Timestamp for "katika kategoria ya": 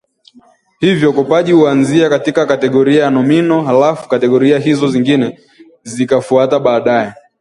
2.09-3.09